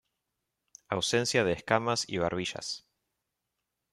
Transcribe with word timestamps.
Ausencia 0.89 1.43
de 1.43 1.51
escamas 1.53 2.09
y 2.09 2.17
barbillas. 2.17 2.87